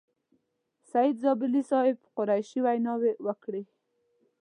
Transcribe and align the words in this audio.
سعید 0.91 1.15
زابلي 1.23 1.61
صاحب، 1.71 1.97
قریشي 2.17 2.59
ویناوې 2.65 3.11
وکړې. 3.25 3.63